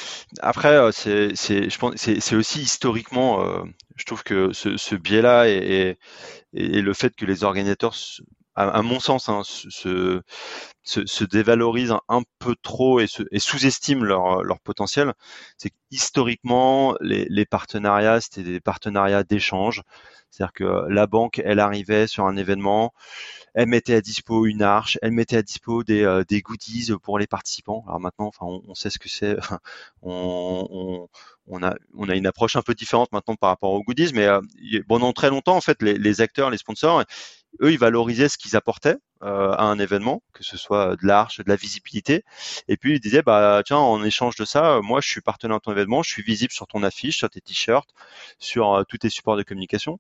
[0.41, 3.63] après, euh, c'est, aussi historiquement, euh,
[3.97, 5.99] je trouve que ce, biais-là et,
[6.53, 7.95] le fait que les organisateurs,
[8.57, 9.69] à, mon sens, hein, se,
[10.83, 15.13] se, se, dévalorisent un peu trop et, et sous-estiment leur, leur potentiel,
[15.59, 19.83] c'est historiquement, les, les partenariats, c'était des partenariats d'échange.
[20.31, 22.93] C'est-à-dire que la banque, elle arrivait sur un événement,
[23.55, 27.19] elle mettait à dispo une arche, elle mettait à dispo des, euh, des goodies pour
[27.19, 27.85] les participants.
[27.87, 29.37] Alors maintenant, enfin, on, sait ce que c'est.
[30.03, 31.09] on, on,
[31.47, 34.27] on, a, on a une approche un peu différente maintenant par rapport aux goodies, mais
[34.27, 34.41] euh,
[34.89, 37.03] pendant très longtemps, en fait, les, les acteurs, les sponsors,
[37.61, 41.39] eux, ils valorisaient ce qu'ils apportaient euh, à un événement, que ce soit de l'arche,
[41.39, 42.25] de la visibilité.
[42.69, 45.63] Et puis ils disaient, bah tiens, en échange de ça, moi, je suis partenaire de
[45.63, 47.91] ton événement, je suis visible sur ton affiche, sur tes t-shirts,
[48.39, 49.99] sur euh, tous tes supports de communication.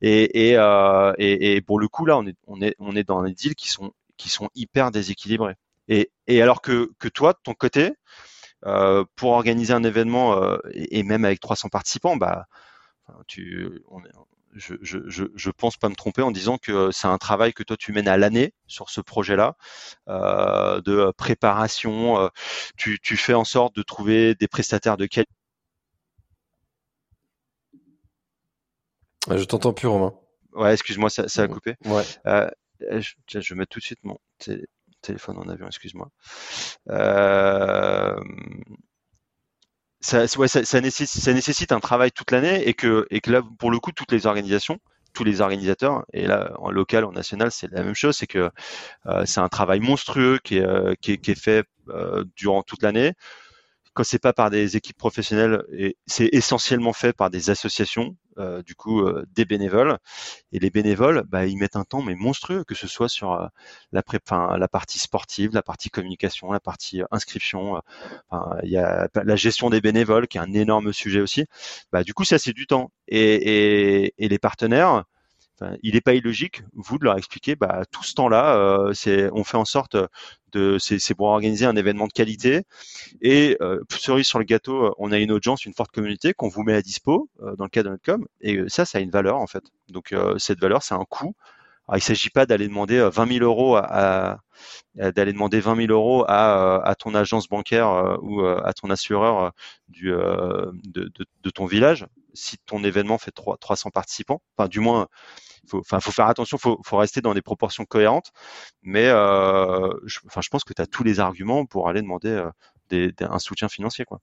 [0.00, 3.04] Et, et, euh, et, et, pour le coup, là, on est, on est, on est
[3.04, 5.54] dans des deals qui sont, qui sont hyper déséquilibrés.
[5.88, 7.92] Et, et alors que, que toi, de ton côté,
[8.66, 12.46] euh, pour organiser un événement euh, et, même avec 300 participants, bah,
[13.28, 14.02] tu, on,
[14.56, 17.76] je, je, je, pense pas me tromper en disant que c'est un travail que toi
[17.76, 19.56] tu mènes à l'année sur ce projet-là
[20.08, 22.20] euh, de préparation.
[22.20, 22.28] Euh,
[22.76, 25.30] tu, tu, fais en sorte de trouver des prestataires de qualité.
[29.30, 30.14] Je t'entends plus, Romain.
[30.52, 31.74] Ouais, excuse-moi, ça, ça, a coupé.
[31.84, 32.04] Ouais.
[32.26, 32.48] Euh,
[32.80, 34.18] je, je vais mettre tout de suite mon
[35.02, 36.08] téléphone en avion, excuse-moi.
[36.90, 38.16] Euh,
[40.06, 43.90] ça, ça, nécessite, un travail toute l'année et que, et que là, pour le coup,
[43.90, 44.78] toutes les organisations,
[45.12, 48.50] tous les organisateurs, et là, en local, en national, c'est la même chose, c'est que
[49.06, 50.94] euh, c'est un travail monstrueux qui est, euh,
[51.34, 53.14] fait euh, durant toute l'année.
[53.94, 55.64] Quand c'est pas par des équipes professionnelles,
[56.06, 59.98] c'est essentiellement fait par des associations, euh, du coup euh, des bénévoles.
[60.52, 63.46] Et les bénévoles, bah, ils mettent un temps mais monstrueux, que ce soit sur euh,
[63.92, 64.02] la,
[64.56, 67.80] la partie sportive, la partie communication, la partie inscription.
[68.62, 71.46] Il y a la gestion des bénévoles qui est un énorme sujet aussi.
[71.92, 72.90] Bah, du coup, ça c'est du temps.
[73.08, 75.04] Et, et, et les partenaires,
[75.82, 79.56] il n'est pas illogique, vous, de leur expliquer, bah, tout ce temps-là, euh, on fait
[79.56, 79.96] en sorte
[80.52, 82.62] de, c'est, pour organiser un événement de qualité.
[83.22, 86.62] Et euh, cerise sur le gâteau, on a une audience, une forte communauté qu'on vous
[86.62, 88.26] met à dispo euh, dans le cadre de notre com.
[88.40, 89.64] Et ça, ça a une valeur en fait.
[89.88, 91.34] Donc cette valeur, c'est un coût.
[91.94, 94.38] Il s'agit pas d'aller demander 20 000 euros à,
[94.94, 99.52] d'aller demander 20 000 euros à, à ton agence bancaire ou à ton assureur
[99.88, 101.10] du, de,
[101.42, 104.42] de, ton village si ton événement fait 3, 300 participants.
[104.56, 105.08] Enfin, du moins,
[105.68, 108.32] faut, enfin, faut faire attention, faut, faut rester dans des proportions cohérentes.
[108.82, 112.30] Mais euh, je, enfin, je pense que tu as tous les arguments pour aller demander
[112.30, 112.50] euh,
[112.90, 114.20] des, un soutien financier, quoi.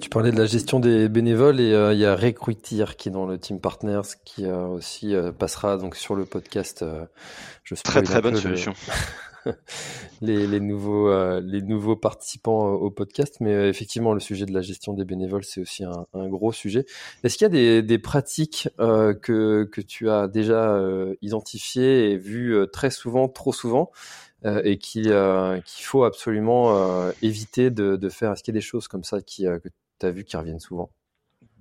[0.00, 3.12] Tu parlais de la gestion des bénévoles et euh, il y a Recruitir qui est
[3.12, 6.84] dans le team partners qui euh, aussi passera donc sur le podcast.
[7.62, 8.74] je très très bonne solution.
[10.20, 13.36] les, nouveaux, euh, les nouveaux participants au podcast.
[13.40, 16.84] Mais euh, effectivement, le sujet de la gestion des bénévoles, c'est aussi un, gros sujet.
[17.24, 20.78] Est-ce qu'il y a des, pratiques euh, que, que tu as déjà
[21.22, 23.90] identifiées et vues très souvent, trop souvent,
[24.44, 25.12] et qu'il
[25.82, 29.68] faut absolument éviter de, faire Est-ce qu'il y a des choses comme ça qui, que
[29.98, 30.90] tu as vues qui reviennent souvent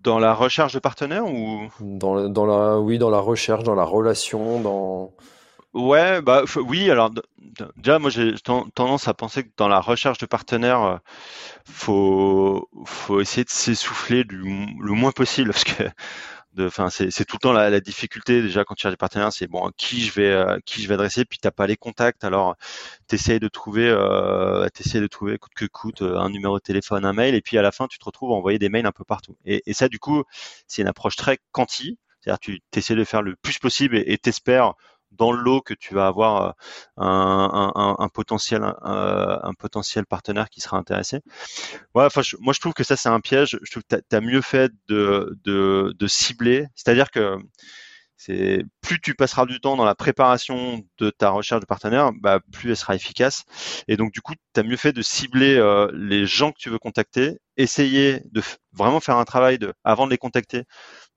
[0.01, 1.67] dans la recherche de partenaires ou?
[1.79, 5.11] Dans, dans la oui dans la recherche dans la relation dans
[5.75, 6.89] Ouais, bah oui.
[6.89, 7.11] Alors
[7.75, 8.33] déjà, moi j'ai
[8.73, 10.97] tendance à penser que dans la recherche de partenaires, euh,
[11.65, 15.83] faut faut essayer de s'essouffler le moins possible parce que
[16.59, 19.71] enfin c'est tout le temps la, difficulté déjà quand tu cherches des partenaires, c'est bon
[19.77, 22.55] qui je vais euh, qui je vais adresser, puis t'as pas les contacts, alors
[23.07, 27.35] t'essayes de trouver euh, de trouver coûte que coûte un numéro de téléphone, un mail,
[27.35, 29.37] et puis à la fin tu te retrouves à envoyer des mails un peu partout.
[29.45, 30.23] Et, et ça du coup
[30.67, 34.73] c'est une approche très quanti, c'est-à-dire tu essaies de faire le plus possible et t'espères
[35.17, 36.53] dans le lot que tu vas avoir euh,
[36.97, 41.21] un, potentiel euh, un, potentiel partenaire qui sera intéressé.
[41.93, 43.57] Moi je trouve que ça c'est un piège.
[43.61, 47.37] Je trouve que tu as, mieux fait de cibler, c'est-à-dire que
[48.17, 52.39] c'est plus tu passeras du temps dans la préparation de ta recherche de partenaire, bah,
[52.51, 53.43] plus elle sera efficace.
[53.87, 56.69] Et donc du coup, tu as mieux fait de cibler euh, les gens que tu
[56.69, 58.41] veux contacter, essayer de
[58.73, 60.63] vraiment faire un travail de, avant de les contacter,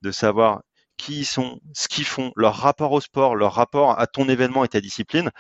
[0.03, 0.63] de savoir
[0.99, 4.65] qui ils sont, ce qu'ils font, leur rapport au sport, leur rapport à ton événement
[4.65, 5.31] et ta discipline,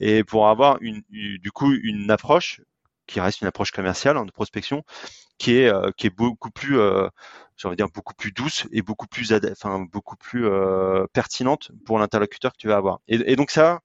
[0.00, 2.62] et pour avoir une, du coup une approche
[3.06, 4.84] qui reste une approche commerciale hein, de prospection,
[5.38, 7.08] qui est euh, qui est beaucoup plus euh,
[7.56, 11.72] j'ai envie de dire beaucoup plus douce et beaucoup plus enfin beaucoup plus euh, pertinente
[11.84, 13.00] pour l'interlocuteur que tu vas avoir.
[13.08, 13.80] Et, donc ça,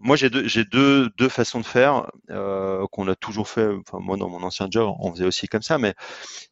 [0.00, 3.68] moi j'ai deux deux deux façons de faire euh, qu'on a toujours fait.
[3.92, 5.94] Moi dans mon ancien job on faisait aussi comme ça, mais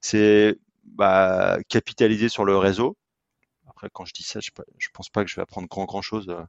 [0.01, 2.97] c'est bah, capitaliser sur le réseau.
[3.77, 6.01] Après, quand je dis ça, je, je pense pas que je vais apprendre grand grand
[6.01, 6.43] chose euh,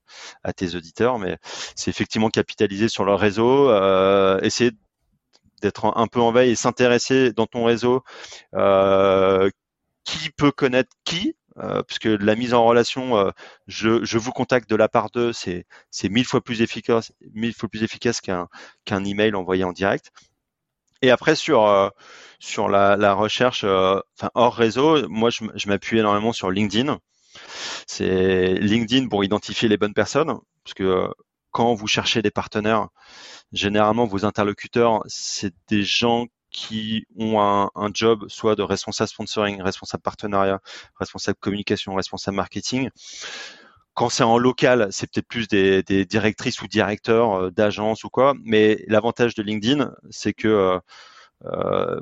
[0.43, 1.37] à tes auditeurs, mais
[1.75, 4.71] c'est effectivement capitaliser sur le réseau, euh, essayer
[5.61, 8.03] d'être un peu en veille et s'intéresser dans ton réseau
[8.55, 9.49] euh,
[10.05, 13.33] qui peut connaître qui, euh, puisque la mise en relation,
[13.67, 15.65] je, vous contacte de la part d'eux, c'est
[16.03, 18.47] mille fois plus efficace, mille fois plus efficace qu'un
[18.85, 20.11] qu'un email envoyé en direct.
[21.01, 21.91] Et après sur
[22.39, 26.99] sur la, recherche, enfin hors réseau, moi je m'appuie énormément sur LinkedIn.
[27.87, 31.09] C'est LinkedIn pour identifier les bonnes personnes, parce que
[31.51, 32.89] quand vous cherchez des partenaires,
[33.51, 40.01] généralement vos interlocuteurs, c'est des gens qui ont un, job soit de responsable sponsoring, responsable
[40.01, 40.59] partenariat,
[40.99, 42.89] responsable communication, responsable marketing.
[43.93, 48.35] Quand c'est en local, c'est peut-être plus des, directrices ou directeurs euh, d'agence ou quoi.
[48.43, 50.79] Mais l'avantage de LinkedIn, c'est que
[51.45, 51.99] euh,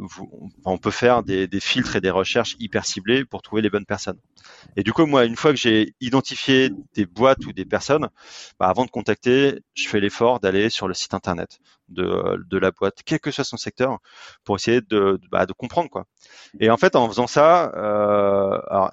[0.64, 4.20] on peut faire des, filtres et des recherches hyper ciblées pour trouver les bonnes personnes.
[4.78, 8.10] Et du coup, moi, une fois que j'ai identifié des boîtes ou des personnes,
[8.60, 12.72] bah, avant de contacter, je fais l'effort d'aller sur le site internet de, de, la
[12.72, 14.00] boîte, quel que soit son secteur,
[14.44, 16.06] pour essayer de, bah, de comprendre quoi.
[16.60, 18.92] Et en fait, en faisant ça, euh, alors,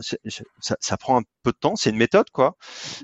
[0.61, 2.57] ça, ça, prend un peu de temps, c'est une méthode quoi.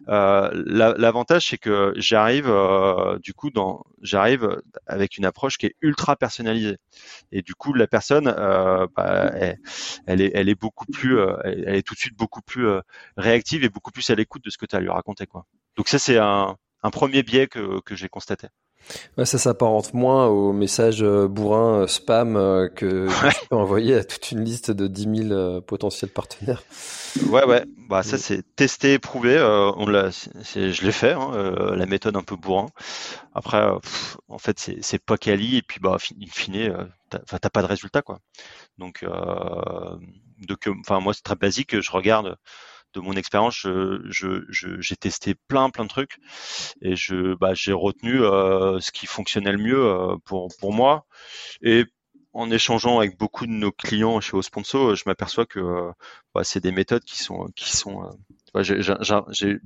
[0.09, 0.51] Euh,
[0.98, 6.16] L'avantage, c'est que j'arrive euh, du coup dans, j'arrive avec une approche qui est ultra
[6.16, 6.79] personnalisée.
[7.33, 9.33] Et du coup, la personne, euh, bah,
[10.07, 12.81] elle, est, elle est beaucoup plus, euh, elle est tout de suite beaucoup plus euh,
[13.16, 15.46] réactive et beaucoup plus à l'écoute de ce que tu as à lui raconter quoi.
[15.77, 18.48] Donc ça, c'est un, un premier biais que, que j'ai constaté.
[19.17, 23.09] Ouais, ça s'apparente moins au message euh, bourrin euh, spam euh, que
[23.41, 26.62] tu peux envoyer à toute une liste de 10 000 potentiels partenaires.
[27.29, 27.64] Ouais, ouais.
[27.88, 28.21] Bah ça mm.
[28.21, 29.38] c'est testé, prouvé.
[29.77, 31.12] on l'a, je l'ai fait.
[31.12, 32.69] Hein, la méthode un peu bourrin.
[33.35, 33.62] Après,
[34.29, 38.03] en fait, c'est, pas quali et puis bah, in fine, t'as, t'as pas de résultat
[38.03, 38.21] quoi.
[38.79, 39.05] Donc,
[40.88, 41.81] moi c'est très basique.
[41.81, 42.37] Je regarde
[42.94, 43.66] de mon expérience,
[44.09, 46.18] j'ai testé plein plein de trucs
[46.83, 51.07] et je bah, j'ai retenu euh, ce qui fonctionnait le mieux euh, pour pour moi
[51.62, 51.85] et
[52.33, 55.92] en échangeant avec beaucoup de nos clients chez Osponso, je m'aperçois que euh,
[56.35, 58.11] bah, c'est des méthodes qui sont qui sont
[58.61, 59.59] j'ai,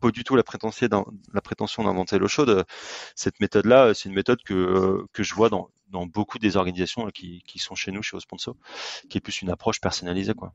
[0.00, 0.88] pas du tout la prétention
[1.34, 2.64] la prétention d'inventer l'eau chaude.
[3.16, 7.42] Cette méthode-là, c'est une méthode que que je vois dans dans beaucoup des organisations qui,
[7.46, 8.56] qui sont chez nous chez Osponso,
[9.08, 10.52] qui est plus une approche personnalisée quoi.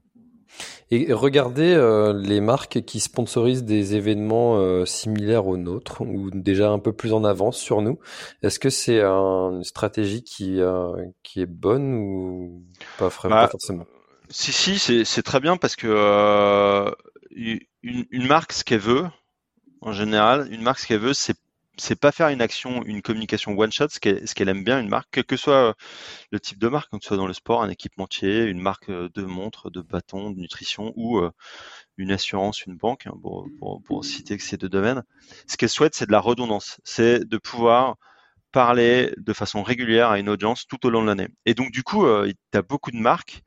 [0.91, 6.69] Et regardez euh, les marques qui sponsorisent des événements euh, similaires aux nôtres ou déjà
[6.69, 7.99] un peu plus en avance sur nous.
[8.43, 10.91] Est-ce que c'est une stratégie qui, euh,
[11.23, 12.63] qui est bonne ou
[12.99, 13.85] pas, bah, forcément?
[14.29, 16.93] Si, si, c'est très bien parce que
[17.31, 19.05] une, une, marque, ce qu'elle veut,
[19.81, 21.37] en général, une marque, ce qu'elle veut, c'est
[21.77, 25.09] c'est pas faire une action, une communication one shot, ce qu'elle aime bien une marque,
[25.11, 25.73] quel que soit euh,
[26.31, 29.09] le type de marque, que ce soit dans le sport, un équipementier, une marque euh,
[29.15, 31.31] de montre, de bâton, de nutrition ou euh,
[31.97, 33.47] une assurance, une banque, hein, pour,
[33.83, 35.03] pour, citer ces deux domaines.
[35.47, 37.95] Ce qu'elle souhaite, c'est de la redondance, c'est de pouvoir
[38.51, 41.29] parler de façon régulière à une audience tout au long de l'année.
[41.45, 43.41] Et donc du coup, il y a beaucoup de marques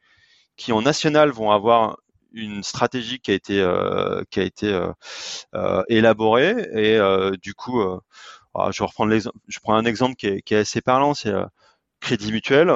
[0.57, 1.99] qui en national vont avoir
[2.37, 4.93] une stratégie qui a été euh, qui a été euh,
[5.55, 7.01] euh, élaborée et
[7.39, 7.83] du coup
[8.55, 11.15] ah, je vais reprendre l'exemple je prends un exemple qui est, qui est assez parlant
[11.15, 11.33] c'est
[12.01, 12.73] Crédit Mutuel.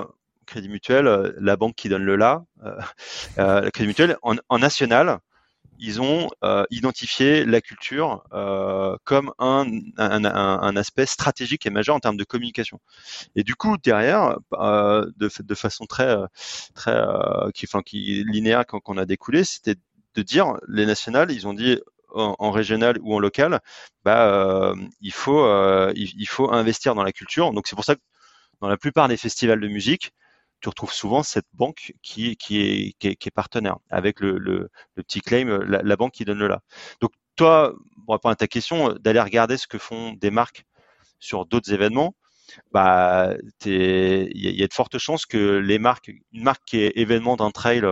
[0.46, 2.42] Crédit Mutuel la banque qui donne le là
[3.37, 5.20] Crédit Mutuel en, en national
[5.81, 9.66] ils ont euh, identifié la culture euh, comme un,
[9.97, 12.79] un, un, aspect stratégique et majeur en termes de communication.
[13.35, 16.14] Et du coup, derrière, euh, de, de, façon très,
[16.75, 19.77] très, euh, qui, enfin, qui linéaire qu'on a découlé, c'était
[20.14, 21.79] de dire les nationales, ils ont dit
[22.12, 23.61] en, régional ou en local,
[24.05, 25.47] bah, euh, il faut,
[25.95, 27.53] il, faut investir dans la culture.
[27.53, 28.01] Donc c'est pour ça que
[28.61, 30.12] dans la plupart des festivals de musique,
[30.61, 35.20] tu retrouves souvent cette banque qui, qui, est, qui, est, partenaire avec le, le, petit
[35.20, 36.62] claim, la, la, banque qui donne le là.
[37.01, 40.64] Donc toi, pour répondre à ta question, d'aller regarder ce que font des marques
[41.18, 42.14] sur d'autres événements,
[42.72, 43.34] bah,
[43.64, 47.51] il y, a de fortes chances que les marques, une marque qui est événement d'un
[47.51, 47.82] trail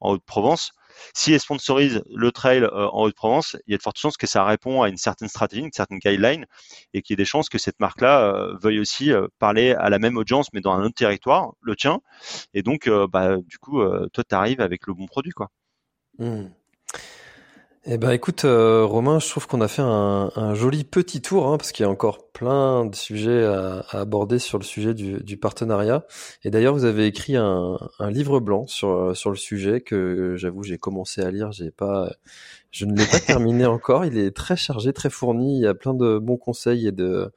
[0.00, 0.72] en Haute-Provence,
[1.14, 4.26] si elle sponsorise le trail euh, en Haute-Provence, il y a de fortes chances que
[4.26, 6.46] ça répond à une certaine stratégie, une certaine guideline,
[6.94, 9.98] et qu'il y ait des chances que cette marque-là euh, veuille aussi parler à la
[9.98, 12.00] même audience, mais dans un autre territoire, le tien.
[12.54, 13.82] Et donc, bah, du coup,
[14.12, 15.48] toi, tu arrives avec le bon produit, quoi.
[16.18, 16.46] Mmh.
[17.88, 21.56] Eh ben écoute euh, Romain, je trouve qu'on a fait un, joli petit tour hein,
[21.56, 26.04] parce qu'il y a encore plein de sujets à, aborder sur le sujet du, partenariat.
[26.42, 27.78] Et d'ailleurs vous avez écrit un,
[28.10, 32.10] livre blanc sur sur le sujet que j'avoue j'ai commencé à lire, j'ai pas,
[32.72, 34.04] je ne l'ai pas terminé encore.
[34.04, 35.56] Il est très chargé, très fourni.
[35.56, 37.30] Il y a plein de bons conseils et de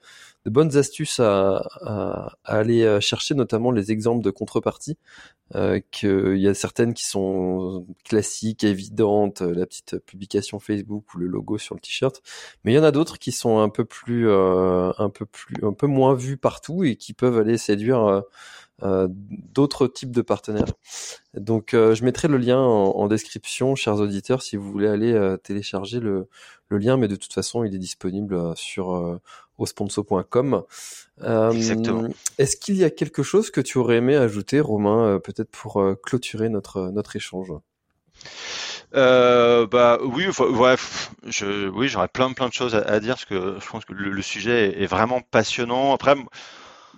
[0.45, 4.97] de bonnes astuces à, à, aller euh, chercher, notamment les exemples de contrepartie.
[5.55, 11.25] Euh, qu'il y a certaines qui sont classiques, évidentes, la petite publication Facebook ou le
[11.25, 12.21] logo sur le t-shirt,
[12.63, 15.55] mais il y en a d'autres qui sont un peu plus, euh, un peu plus,
[15.63, 18.21] un peu moins vues partout et qui peuvent aller séduire euh, euh
[18.81, 20.73] d'autres types de partenaires.
[21.33, 25.35] Donc, euh, je mettrai le lien en, en, description, chers auditeurs, si vous voulez aller
[25.43, 26.27] télécharger le,
[26.69, 29.19] le, lien, mais de toute façon, il est disponible sur
[29.59, 30.63] au sponsor.com.
[31.21, 35.51] Euh, Est-ce qu'il y a quelque chose que tu aurais aimé ajouter, Romain, euh, peut-être
[35.51, 37.51] pour euh, clôturer notre notre échange?
[38.95, 43.57] Euh, bah oui, bref, je, oui, j'aurais plein plein de choses à, dire parce que
[43.59, 45.93] je pense que le, sujet est, vraiment passionnant.
[45.93, 46.15] Après,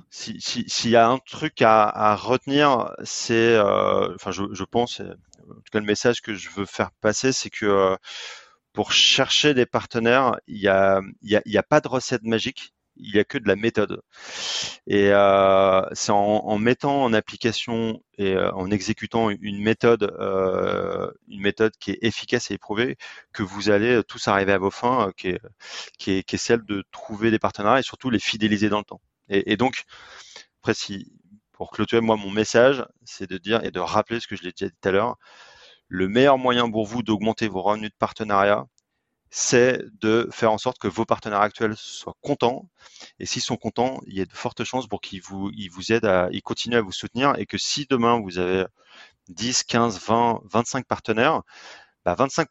[0.09, 5.05] s'il si, y a un truc à, retenir, c'est, euh, enfin, je, pense, en
[5.55, 7.97] tout cas, le message que je veux faire passer, c'est que
[8.73, 12.73] pour chercher des partenaires, il n'y a, y a, y a pas de recette magique,
[12.97, 14.01] il n'y a que de la méthode.
[14.87, 21.11] Et euh, c'est en, en, mettant en application et euh, en exécutant une méthode, euh,
[21.27, 22.97] une méthode qui est efficace et éprouvée,
[23.33, 25.39] que vous allez tous arriver à vos fins, euh, qui, est,
[25.97, 28.85] qui, est, qui, est, celle de trouver des partenaires et surtout les fidéliser dans le
[28.85, 29.01] temps.
[29.31, 29.85] Et, donc,
[31.53, 34.51] pour clôturer moi mon message, c'est de dire et de rappeler ce que je l'ai
[34.51, 35.15] dit tout à l'heure,
[35.87, 38.65] le meilleur moyen pour vous d'augmenter vos revenus de partenariat,
[39.29, 42.69] c'est de faire en sorte que vos partenaires actuels soient contents.
[43.19, 46.05] Et s'ils sont contents, il y a de fortes chances pour qu'ils vous, vous aident
[46.05, 48.65] à, ils continuent à vous soutenir et que si demain vous avez
[49.29, 51.43] 10, 15, 20, 25 partenaires,
[52.05, 52.47] bah 25,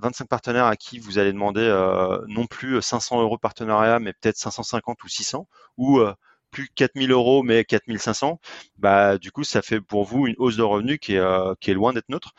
[0.00, 4.12] 25 partenaires à qui vous allez demander euh, non plus 500 euros de partenariat, mais
[4.12, 5.46] peut-être 550 ou 600,
[5.76, 6.14] ou euh,
[6.50, 8.40] plus 4000 euros mais 4500,
[8.78, 11.70] bah du coup ça fait pour vous une hausse de revenus qui est, euh, qui
[11.70, 12.32] est loin d'être neutre.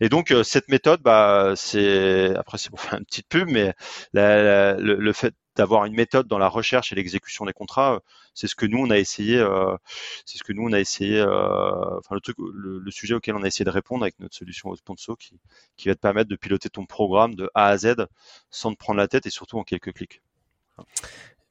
[0.00, 3.72] Et donc euh, cette méthode, bah c'est après c'est pour faire une petite pub, mais
[4.12, 8.00] le, fait d'avoir une méthode dans la recherche et l'exécution des contrats,
[8.34, 9.76] c'est ce que nous on a essayé, euh,
[10.24, 13.46] c'est ce que nous on a essayé, enfin le truc, le, sujet auquel on a
[13.46, 15.38] essayé de répondre avec notre solution Sponso qui,
[15.76, 18.06] qui va te permettre de piloter ton programme de A à Z
[18.50, 20.22] sans te prendre la tête et surtout en quelques clics.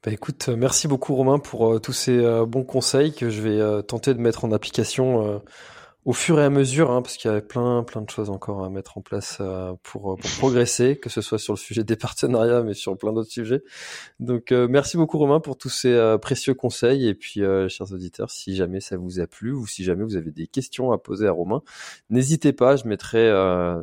[0.02, 3.42] Bah écoute, euh, merci beaucoup Romain pour euh, tous ces euh, bons conseils que je
[3.42, 5.42] vais tenter de mettre en application
[6.10, 8.64] au fur et à mesure, hein, parce qu'il y a plein plein de choses encore
[8.64, 11.94] à mettre en place euh, pour, pour, progresser, que ce soit sur le sujet des
[11.94, 13.62] partenariats, mais sur plein d'autres sujets.
[14.18, 18.28] Donc euh, merci beaucoup Romain pour tous ces euh, précieux conseils et puis chers auditeurs,
[18.32, 21.28] si jamais ça vous a plu ou si jamais vous avez des questions à poser
[21.28, 21.62] à Romain,
[22.10, 23.30] n'hésitez pas, je mettrai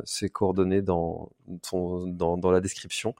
[0.04, 1.30] ses coordonnées dans,
[1.62, 3.14] dans, dans la description.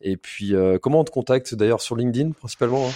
[0.00, 2.92] Et puis comment on te contacte d'ailleurs sur LinkedIn principalement hein?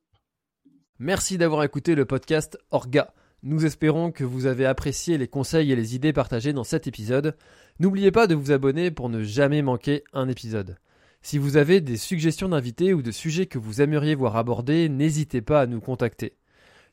[0.98, 3.14] Merci d'avoir écouté le podcast Orga.
[3.42, 7.36] Nous espérons que vous avez apprécié les conseils et les idées partagées dans cet épisode.
[7.78, 10.78] N'oubliez pas de vous abonner pour ne jamais manquer un épisode.
[11.24, 15.40] Si vous avez des suggestions d'invités ou de sujets que vous aimeriez voir abordés, n'hésitez
[15.40, 16.34] pas à nous contacter.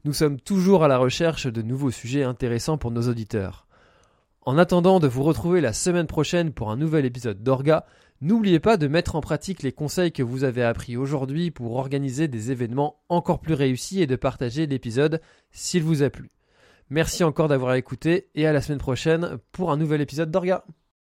[0.05, 3.67] Nous sommes toujours à la recherche de nouveaux sujets intéressants pour nos auditeurs.
[4.43, 7.85] En attendant de vous retrouver la semaine prochaine pour un nouvel épisode d'Orga,
[8.21, 12.29] n'oubliez pas de mettre en pratique les conseils que vous avez appris aujourd'hui pour organiser
[12.29, 15.19] des événements encore plus réussis et de partager l'épisode
[15.51, 16.29] s'il vous a plu.
[16.89, 20.63] Merci encore d'avoir écouté et à la semaine prochaine pour un nouvel épisode d'Orga.